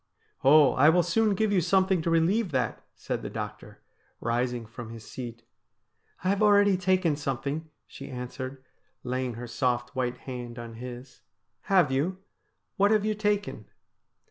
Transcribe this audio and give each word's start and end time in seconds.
'Oh, 0.43 0.73
I 0.73 0.89
will 0.89 1.03
soon 1.03 1.35
give 1.35 1.53
you 1.53 1.61
something 1.61 2.01
to 2.01 2.09
relieve 2.09 2.49
that,' 2.49 2.83
said 2.95 3.21
the 3.21 3.29
doctor, 3.29 3.81
rising 4.19 4.65
from 4.65 4.89
his 4.89 5.07
seat.' 5.07 5.43
I've 6.23 6.41
already 6.41 6.75
taken 6.75 7.15
something,' 7.15 7.69
she 7.85 8.09
answered, 8.09 8.63
laying 9.03 9.35
her 9.35 9.45
soft 9.45 9.95
white 9.95 10.17
hand 10.25 10.57
on 10.57 10.73
his.' 10.81 11.21
Have 11.75 11.91
you? 11.91 12.17
What 12.79 12.89
have 12.89 13.05
you 13.05 13.13
taken 13.13 13.67